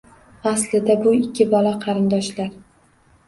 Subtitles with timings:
[0.51, 2.49] Aslida bu ikki bola— qarindoshlar.